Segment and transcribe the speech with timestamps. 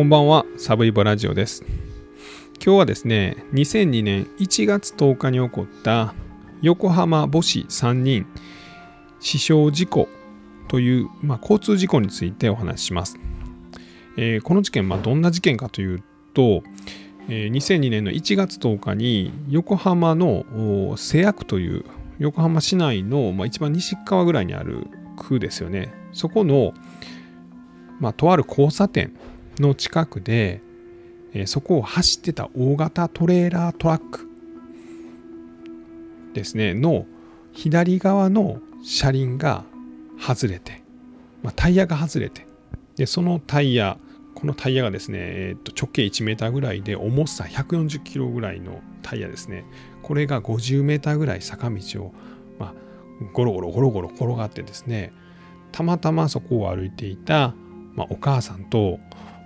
[0.00, 1.62] こんばんは、サブイボラジオです。
[2.54, 6.14] 今日はですね、2002年1月10日に起こった
[6.62, 8.24] 横浜母子3人
[9.20, 10.08] 死傷事故
[10.68, 13.18] という、まあ、交通事故についてお話しします。
[14.16, 16.62] えーこの事件、まあ、どんな事件かというと、
[17.28, 21.84] えー2002年の1月10日に横浜の瀬谷区という
[22.18, 24.86] 横浜市内の、まあ、一番西側ぐらいにある
[25.18, 25.92] 区ですよね。
[26.14, 26.72] そこの、
[27.98, 29.12] まあ、とある交差点
[29.60, 30.60] の近くで、
[31.32, 34.28] えそこを走ってた大型トレーラートラック
[36.34, 37.06] ですねの
[37.52, 39.64] 左側の車輪が
[40.18, 40.82] 外れて、
[41.42, 42.46] まあ、タイヤが外れて
[42.96, 43.96] でそのタイヤ
[44.34, 49.64] このタイヤがですね、えーと直径1メーターぐらいで重さ140キロぐらいのタイヤですね。
[50.02, 52.14] これが50メーターぐらい坂道を、
[52.58, 52.74] まあ、
[53.32, 55.12] ゴロゴロゴロゴロ転がってですね
[55.72, 57.54] たまたまそこを歩いていた、
[57.94, 58.98] まあ、お母さんと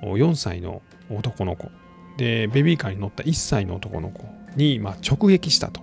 [0.02, 1.70] 4歳の男の子
[2.16, 4.24] でベビーカーに乗った1歳の男の子
[4.56, 5.82] に、ま、直撃したと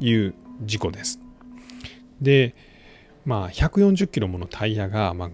[0.00, 1.20] いう事故です。
[2.20, 2.54] で、
[3.24, 5.30] まあ、140キロものタイヤが、ま、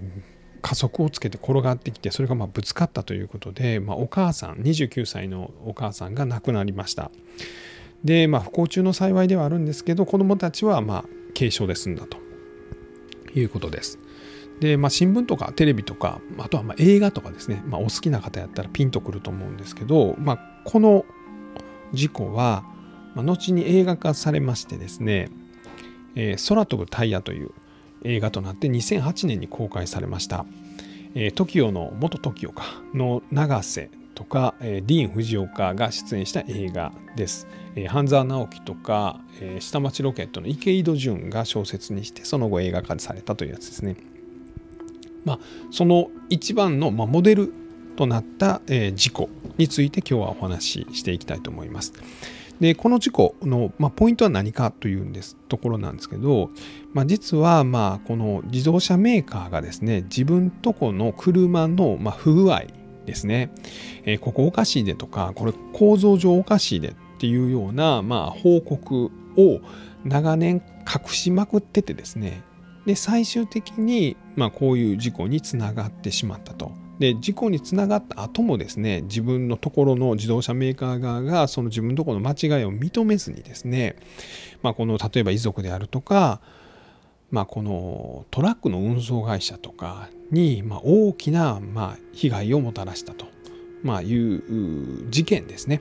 [0.62, 7.10] 加速をつけて転がってきてそれがまぶつかったということで、ま、お母さん29歳のお母さんが亡くなりました。
[8.04, 12.18] で、まあ、不幸中の幸いではあるんですけど子どもたちはま軽傷で済んだと
[13.34, 13.98] いうことです。
[14.60, 21.04] で、まあ、新聞とかテレビとかあとはま映画とかですね、まあ、お好きな方やったらピンとくると思うんですけど、まあ、この
[21.92, 22.64] 事故は、
[23.14, 25.30] ま、後に映画化されましてですね
[26.14, 27.50] 「えー空飛ぶタイヤ」という
[28.04, 30.46] 映画となって2008年に公開されました。
[31.14, 32.64] え TOKIO の元 TOKIO か
[32.94, 37.46] の永瀬とか、えーディーン・フジオカが出演した映画です。
[37.74, 43.96] えー半沢直樹とか、えー下町ロケットの池井戸潤が小説にしてその後映画化されたというやつですね。
[45.24, 45.38] まあ、
[45.70, 47.52] その一番の、ま、モデル
[47.96, 51.92] となった、え事故について今日はお話ししていきたいと思います。
[52.60, 56.50] でこの事故の、ま、ポイントは何かというんですところなんですけど、
[56.92, 62.64] まあ、実はまあこの自動車メーカーがですね自分とこの車の、ま、不具合
[63.06, 63.50] ですね、
[64.04, 69.60] えここおかしいでとかこれ構造上おかしいでっていうような、まあ、報告を
[70.04, 72.42] 長年隠しまくっててですね
[72.90, 76.72] で最終的に、まあ、こういう事故につながってしまったと。
[76.98, 83.96] で事故につながった後もですね自分のところの自動車メーカー側がその自分のところの間違いを認めずにですね、
[84.62, 86.40] まあ、この例えば遺族であるとか、
[87.30, 93.26] まあ、このトラックの運送会社とかに、ま、大きな、ま、被害をもたらしたと、
[93.84, 95.80] ま、いう事件ですね。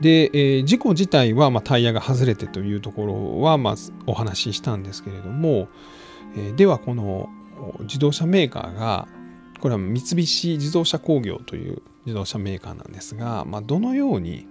[0.00, 3.74] で、えー事故自体は、まあ、タイヤが外れてというところは、まあ、
[4.06, 5.68] お話ししたんですけれども、
[6.36, 7.28] えーではこの
[7.80, 9.08] 自動車メーカーが
[9.60, 14.46] これは三菱自動車工業という自動車メーカーなんですが、まあ、どのように、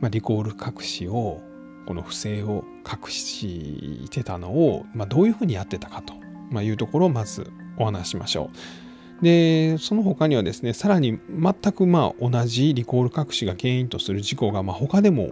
[0.00, 1.42] ま、リコール隠しを
[1.86, 6.14] この不正を隠してたのを、まあ、どういうふうにやってたかと、
[6.50, 8.89] ま、いうところをまずお話ししましょう。
[9.22, 15.30] でその他にはですねさらに全くまあ同じリコール隠しが原因とする事故がま他でも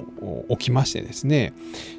[0.50, 1.54] 起きましてですね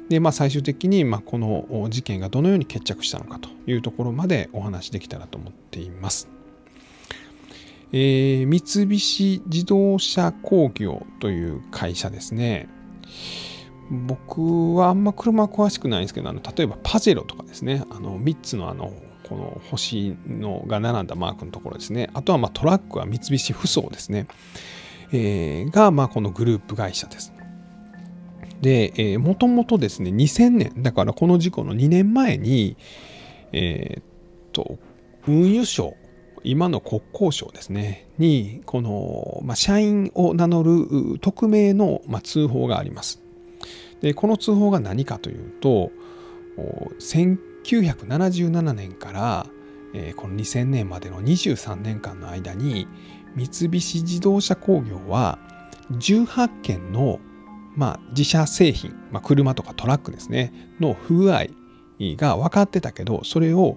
[0.08, 6.28] で、まあ、最終的にまあこの事件がどのように決着したのかというところまでお話できたらと思っています。
[7.92, 12.68] えー三菱自動車工業という会社ですね。
[13.90, 18.92] 僕はあんま車詳しくないんですけどあの例えばパジェロとかですねあの3つのあの
[19.30, 22.10] この星のが並んだマークのところですね。
[22.14, 24.26] あとはまトラックは三菱ふそうですね、
[25.12, 27.32] えーがまこのグループ会社です。
[28.60, 30.82] で、えー、もともとですね2000年。
[30.82, 32.76] だからこの事故の2年前に
[33.52, 34.02] えーっ
[34.50, 34.80] と
[35.28, 35.94] 運輸省
[36.42, 38.08] 今の国交省ですね。
[38.18, 43.22] にこの、まあ、社員を名乗る匿名の、まあ、通報があります。
[44.00, 45.92] でこの通報が何かというと
[47.64, 49.46] 1977年から、
[49.94, 52.86] えーこの2000年までの23年間の間に
[53.34, 55.38] 三菱自動車工業は
[55.92, 57.20] 18件の、
[57.76, 61.46] まあ、自社製品、まあ、車とかトラックですねの不具合
[62.00, 63.76] が分かってたけどそれを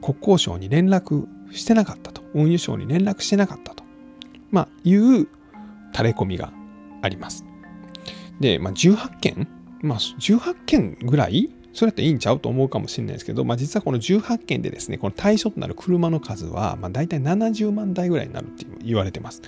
[0.00, 3.84] 国交省に連絡してなかったと運輸省に連絡してなかったと、
[4.50, 5.28] まあ、いう
[5.92, 6.52] タレコミが
[7.02, 7.44] あります。
[8.40, 9.48] で、まあ、18件、
[9.80, 19.42] まあ、18件ぐらいそれっていいんちゃうと思うかもしれないですけど、まあ、実はこの18件でですねこの対象となる車の数は、まあ、大体70万台ぐらいになるって言われてます。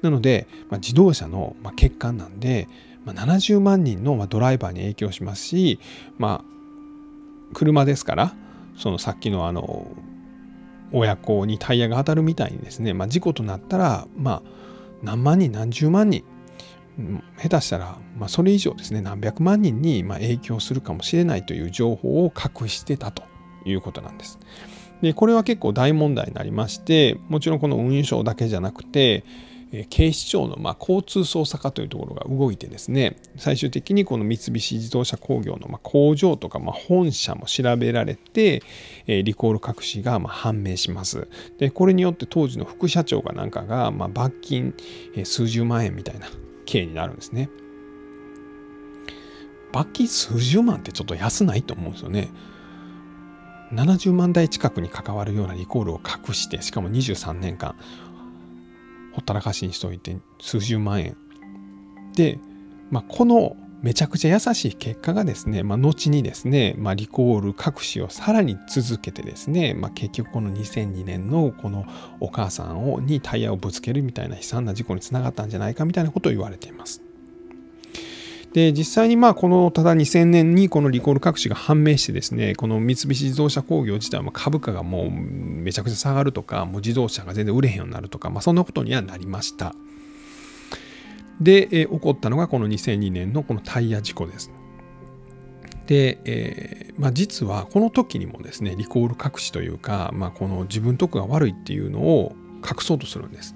[0.00, 2.68] なので、まあ、自動車の欠陥なんで、
[3.04, 5.80] まあ、70万人のドライバーに影響しますし、
[6.16, 8.36] まあ、車ですから
[8.76, 9.90] そのさっきのあの
[10.92, 14.42] 親子にタイヤが当たるみたいにですね、まあ、事故となったら、まあ、
[15.02, 16.22] 何万人何十万人
[17.40, 23.22] 下手したら、まあ、それ以上ですね何百万人にま影響するかもしれないという情報を隠してたと
[23.64, 24.38] いうことなんです。
[25.00, 29.24] でこれは結構大問題になりましてもちろんこの運輸省だけじゃなくて
[29.90, 38.62] 警視庁のま交通捜査課というところが動いてですね最終的にこの三菱自動車工業のま工場とかま本社も調べられて
[39.06, 41.28] リコール隠しがま判明します
[41.58, 44.74] でこれによって当時の副社長がなんかがま罰金
[45.24, 46.28] 数十万円みたいな
[46.68, 47.48] 刑になるんですね。
[49.72, 52.30] 罰金数十万ってちょっと安ないと思うんですよね。
[53.72, 57.74] 70万台近くに関わるようなリコールを隠してしかも23年間
[59.12, 61.16] ほったらかしにしておいて数十万円。
[62.14, 62.38] で、
[62.90, 71.86] まあ、このめちゃくちゃ優しい結果がですね、まあ、後にですね、まあ、リコール隠しをさらに続けてですね、まあ、結局この2002年のこの
[72.18, 77.02] お母さんをにタイヤをぶつけるみたいな悲惨な事故につながったんじゃないかみたいなことを言われています。
[78.52, 89.74] で実際にまあこのただ2000年にこのリコール隠しが判明してですねこの三菱自動車工業自体は株価がもうめちゃくちゃ下がるとかもう自動車が全然売れへんようになるとか、まあ、そんなことにはなりました
[91.40, 94.50] で、え起こったのがこの2002年のこのタイヤ事故です
[95.86, 103.54] で、えーまあ、実はこの時にもですねリコール隠しというか、まあ、この自分とこが悪いっていうのを隠そうとするんです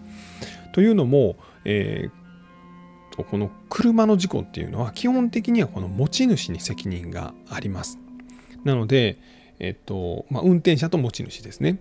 [0.72, 7.98] というのも、えー、この車の事故っていうのは基本的にはこの持ち主に責任があります。
[8.64, 9.18] なので、
[9.58, 11.78] えっとまあ、運転者と持ち主ですね。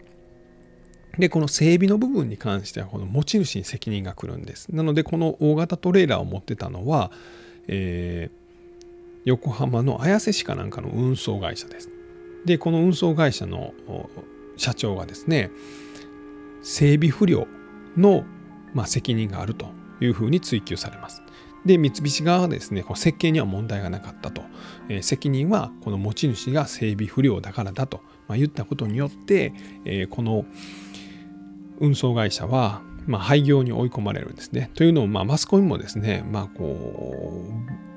[1.17, 4.69] で、この整備の部分に関してはこの持ち主に責任が来るんです。
[4.69, 7.11] なので、この大型トレーラーを持ってたのは、
[7.67, 8.41] えー、
[9.25, 11.89] 横浜の綾瀬市かなんかの運送会社です。
[12.45, 13.73] で、この運送会社の
[14.57, 15.51] 社長がですね、
[16.63, 17.47] 整備不良
[17.97, 18.23] の、
[18.73, 19.67] まあ、責任があると
[19.99, 21.21] いうふうに追及されます。
[21.65, 24.43] で、三菱側はですね、こ設計には問題がなかったと。
[24.89, 29.53] えー、責任はこの持ち主が整備不良だからだと、まあ、言ったことによって、
[29.85, 30.45] えー、この
[31.81, 34.71] 運送会社は、まあ、廃業に追い込まれるんですね。
[34.75, 37.45] というのも、まあ、マスコミもですね、まあ、こ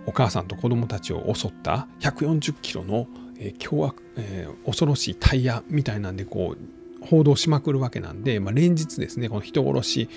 [0.06, 3.06] う、お母さんと子供たちを襲った140キロの、
[3.38, 10.08] えー、凶悪、えー、恐ろしいタイヤみたいなんで、こう、報道しまくるわけなんで、まあ、連日ですね、この人殺し、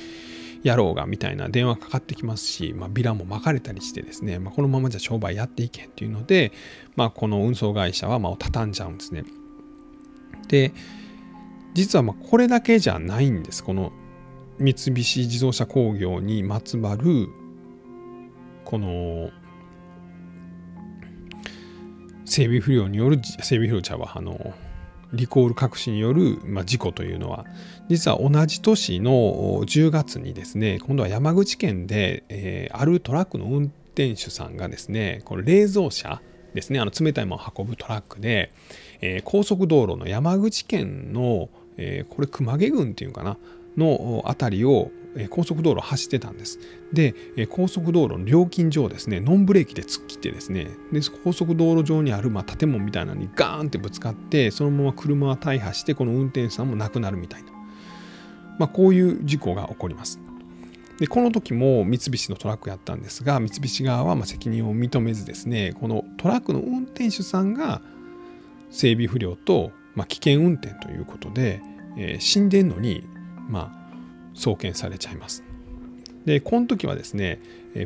[0.64, 6.52] やろうがみたいな電話かかってきますし、まあ、ビラも巻かれたりしてですね、まあ、このままじゃ商売やっていけんっていうので、
[6.96, 9.24] まあ、この運送会社はまあ畳んじゃうんですね。
[10.48, 10.74] で
[11.78, 13.64] 実はまこれだけじゃないんです。
[13.64, 13.92] この
[14.58, 17.30] 三菱自動車工業にまつわる
[18.66, 19.30] この
[22.26, 24.56] 整備不良による整備不良茶はあの
[25.14, 27.46] リコール隠しによる、ま、事故というのは
[27.90, 29.12] 実は同じ年の
[29.64, 36.24] 10月にですね今度は山口県で、えー、あるトラックの運転手さんがですねこの冷蔵車
[36.56, 38.52] ですねあの冷たいものを運ぶトラックで、
[39.02, 43.38] えー、高速道路の山口県の、えー、これ熊毛郡っていうかな？
[43.78, 44.92] の辺りを
[45.30, 46.60] 高速道路走ってたんです。
[46.92, 47.14] で、
[47.48, 57.52] 高速道路の料金所をですね、ノンブレーキで突っ切ってですね、で高速道路上にあるまあ建物みたいなのにガーンってぶつかって、そのまま車は大破して、この運転手さんも亡くなるみたいな、
[58.58, 60.20] まあ、こういう事故が起こります。
[61.00, 67.84] でこの時も三菱のトラックやったんですが三菱側はま責任を認めずですねこのトラックの運転手さんが
[68.72, 71.62] 整備不良と、ま危険運転ということで、
[71.98, 73.04] えー、死んでんのに
[73.48, 73.98] まあ、
[74.34, 75.44] 送検されちゃいます。
[76.26, 77.40] でこの時はですね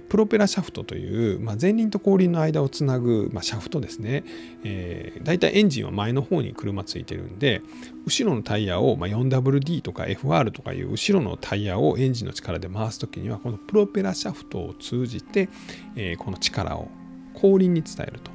[0.09, 4.23] プロペラシャフトという、まあ、前輪と後輪の間をつなぐ、まあ、シャフトですね、
[4.63, 7.61] えー、だいたいエンジンは前の方に車ついてるんで
[8.07, 15.47] 後ろのタイヤを、まあ、4WD とか FR とかいう後ろのタイヤをエンジンの力で回す時にはこのプロペラシャフトを通じて、
[15.95, 16.89] えー、この力を
[17.35, 18.31] 後輪に伝えると、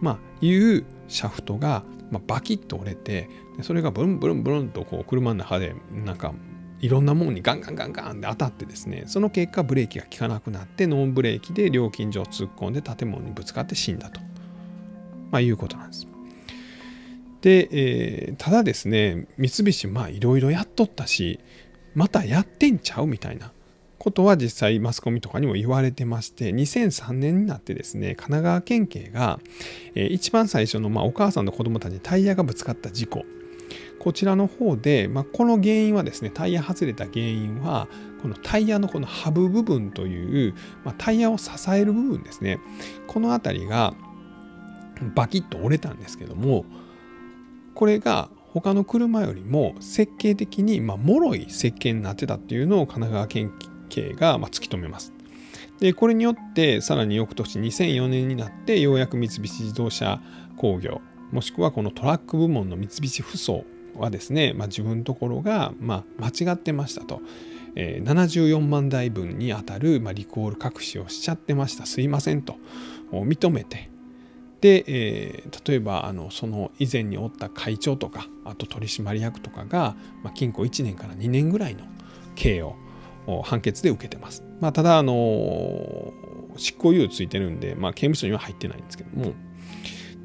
[0.00, 3.28] まあ、いうシャフトが、まあ、バキッと折れて
[3.62, 6.34] それがブルンブルンブルンとこう車の中でなんか
[6.80, 14.20] いろんなものにガンガンガンガンって当たってですねその結果ブレーキが効かなくなってノンブレーキで料金所を突っ込んで建物にぶつかって死んだと、
[15.30, 16.06] まあ、いうことなんです。
[17.42, 21.40] で、えー、ただですね三菱まあいろいろやっとったし
[21.94, 23.52] またやってんちゃうみたいな
[24.00, 29.38] ことは実際マスコミとかにも言われてまして2003年になってですね神奈川県警が、
[29.94, 33.24] えー、一番最初の、ま、お母さんの子供たちにタイヤがぶつかった事故。
[33.98, 37.86] こちらの方で、まあ、この原因はですねタイヤ外れた原因は
[38.22, 42.58] このタイヤのこのハブ部分という、まあ、タイヤを支える部分ですね。
[43.06, 43.92] この辺りが
[45.14, 46.64] バキッと折れたんですけども
[47.74, 53.52] これが他の車よりも設計的にまあ脆い設計になってたっていうのを神奈川県
[53.90, 55.12] 警がま突き止めます。
[55.80, 60.20] でこれによってさらに翌年2004年になってようやく三菱自動車
[60.56, 61.00] 工業
[61.32, 63.64] もしくはこのトラック部門の三菱ふそ
[63.96, 67.20] はですね、まあ、自分のところがま間違ってましたと、
[67.76, 71.86] えー、74万台分にあたるまリコール隠しをしちゃってました。
[71.86, 72.56] すいませんと。
[73.10, 73.90] 認めて。
[74.60, 81.84] で、えー、例えばあのその以前におった会長とかあと取締役とかが、まあ、禁錮1年から2年ぐらいの
[82.34, 82.76] 刑を
[83.44, 84.44] 判決で受けてます。
[84.60, 86.12] まあ、ただあの
[86.56, 89.32] 執行猶予ついてるんで、まあ、刑務所には入ってないんですけども。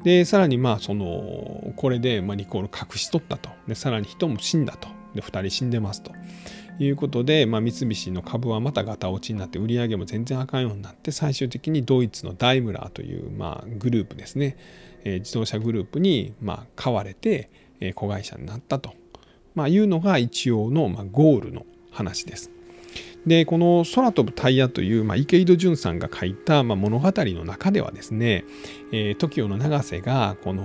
[0.04, 3.50] でさらにまあそのこれでまあリコール隠し取ったと。
[3.66, 4.88] でさらに人も死んだと。
[5.14, 6.12] で2人死んでますと。
[6.78, 14.58] いうことで、まあ、三菱の株はまたガタ落ちになって売り上げも全然あかんようになって最終的にドイツのダイムラーという、まあ、グループですね、
[15.04, 17.50] えー、自動車グループに、まあ、買われて、
[17.80, 18.92] えー、子会社になったと、
[19.54, 22.50] まあ、いうのが一応の、まあ、ゴールの話です。
[23.26, 28.44] でこの「空飛ぶタイヤ」という、まあ、池井戸潤さんが書いた、まあ、物語の中ではですね、
[28.92, 30.62] えー、TOKIO の永瀬がこの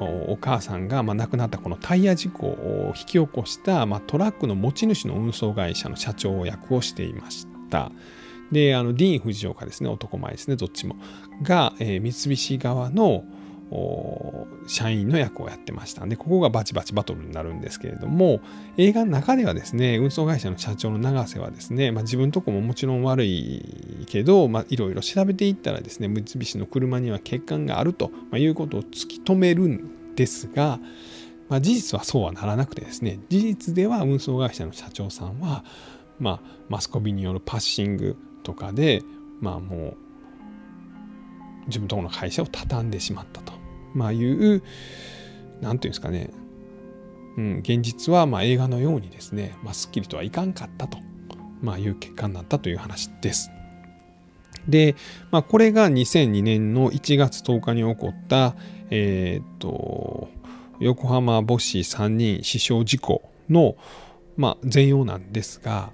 [0.00, 7.92] お母さんが、まあ、亡くなったこのタイヤ事故を引き起こした、まあ、トラックの持ち主の運送会社の社長役をしていました。
[8.52, 10.96] であのディーン・フジオカですね男前ですねどっちも
[11.42, 13.24] が、えー、三菱側の
[14.66, 16.06] 社員の役をやってました。
[16.06, 18.40] でここがバチバチバトルになるんですけれども
[18.76, 30.78] 映画の中ではですね運送会社の社長の永瀬はですね、まあ、自分とこももちろん悪いけどいろいろ調べていったらですね三菱の車には欠陥があるということを突き止めるんですが、
[31.48, 35.64] まあ、事実はそうはならなくてですね事実では運送会社の社長さんは、
[36.18, 39.02] まあ、マスコミによるパッシングとかで
[39.40, 39.96] まあもう
[41.66, 43.52] 自分とこの会社を畳んでしまったと、
[43.94, 44.62] まあ、いう
[45.60, 46.30] 何ていうんですかね、
[47.36, 50.98] うん、現実はま映画のようにですね、まあ、すっきりとはいかんかったと、
[51.60, 53.50] まあ、いう結果になったという話です。
[54.68, 54.96] で、
[55.30, 58.54] まあ、これが2002年の1月10日に起こった、
[58.90, 60.28] えー、っと
[60.80, 63.76] 横浜母子3人死傷事故の、
[64.36, 65.92] まあ、全容なんですが、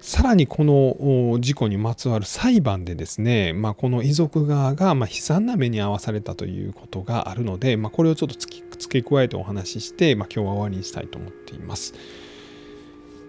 [0.00, 11.94] さらにこの事故にまつわる裁判でですね、まあ、この遺族側がま悲惨な目に遭わされたということがあるので、まあ、これをちょっと付け加えてお話しして、まあ、今日は終わりにしたいと思っています。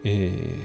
[0.04, 0.56] え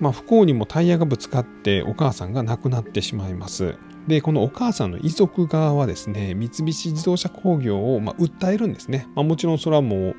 [0.00, 3.76] ー、ま、不幸にもタイヤがぶつかってお母さんが亡くなってしまいます。
[4.08, 9.08] で、このお母さんの遺族側はですね、三菱自動車工業をま訴えるんですね。
[9.14, 10.16] ま、もちろんそれはもう、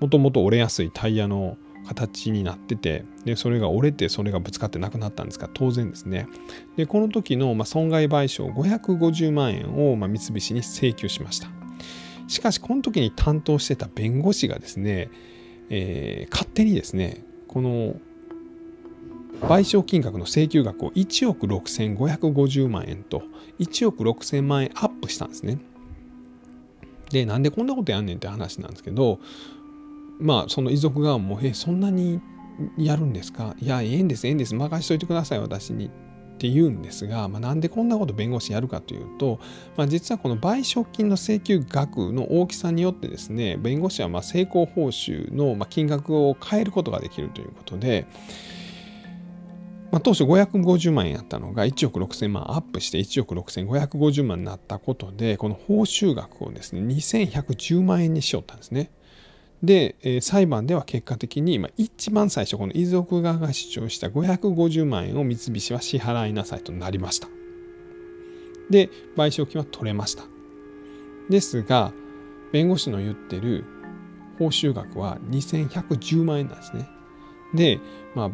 [0.00, 6.26] もともと折れやすいタイヤの形になっててでそれが折れてそれがぶつかってなくなったんですが当然ですね。
[6.76, 11.48] でこの時のま損害賠償550万円をま三菱に請求しました。
[12.28, 15.10] しかしこの時に担当してた弁護士がですね、
[15.68, 17.96] えー、勝手にですねこの
[19.40, 23.22] 賠償金額の請求額を1億6550万円と
[23.58, 25.58] 1億6000万円アップしたんですね。
[27.10, 29.18] でなんでこんなことやんねんって話なんですけど
[30.22, 32.20] まあその遺族側も「えそんなに
[32.76, 33.56] やるんですか？
[33.60, 35.90] いやええんですええんです任しといてください私に」
[36.32, 39.38] って言うんですが、まあ、なんでこんなこと弁護士やるかというと、
[39.76, 48.06] まあ、実はこの賠償金の請求額の大きさによってですね弁護士はま成功報酬のま金額を変えることができるということで、
[49.92, 58.90] まあ、当初550万円やったのが1億6000万アップして1億6550万になったことでこの報酬額をですね2110万円にしよったんですね。
[59.62, 67.28] で、えー、裁判では結果的に、まあ、一番最初この遺族側が主張した550万円を三菱は支払いなさいとなりました。
[68.70, 70.24] で賠償金は取れました。
[71.30, 71.92] ですが
[72.52, 73.64] 弁護士の言ってる
[74.38, 76.88] 報酬額は2110万円なんですね。
[77.54, 77.80] で、
[78.14, 78.30] まあ、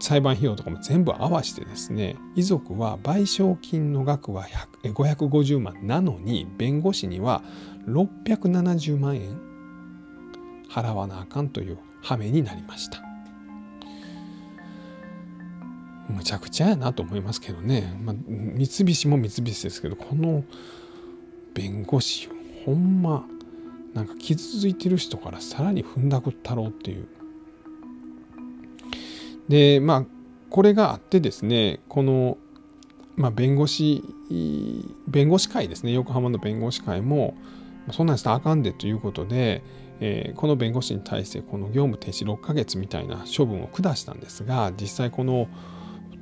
[0.00, 4.46] 裁判費用とかも全部合わせてですね遺族は賠償金の額は
[4.82, 7.42] 550万なのに弁護士には
[7.86, 9.51] 670万円
[10.72, 13.02] 払わなあかんという羽目になりました。
[16.08, 20.44] むちゃくちゃやなと思いますけどね、まあ、三菱も三菱ですけどこの
[21.54, 22.28] 弁護士
[22.64, 23.24] ほんま
[23.94, 27.06] なんか傷ついてる人からさらに踏んだくったろうっていう。
[29.48, 30.06] でまあ
[30.50, 32.38] これがあってですねこの、
[33.16, 34.02] まあ、弁護士
[35.08, 35.92] 弁護士会ですね。
[35.92, 37.34] 横浜の弁護士会も
[37.90, 39.62] そんなんしたらあかんでということで
[40.04, 45.46] えー、この弁護士に対してこの業務停止6ヶ月みたいな処分を下したんですが実際この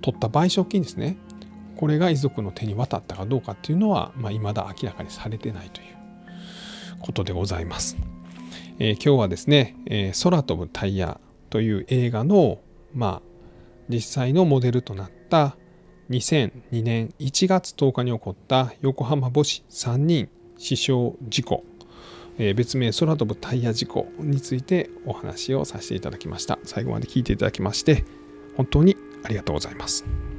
[0.02, 1.16] 取った賠償金ですね
[1.76, 5.86] これが遺族の手に渡ったかどうかっていうのは、まあ、未だ明らかにされてないという
[7.00, 7.96] ことでございます。
[8.78, 11.18] えー、今日はですね、えー、空飛ぶタイヤ
[11.48, 12.60] という映画の、
[12.92, 13.28] まあ、
[13.88, 15.56] 実際のモデルとなった
[16.10, 21.64] 2002年1月10日に起こった横浜母子3人死傷事故、
[22.42, 26.58] え、別名空飛ぶタイヤ事故についてお話をさせていただきました。
[26.64, 28.04] 最後まで聞いていただきまして
[28.56, 30.29] 本当にありがとうございます。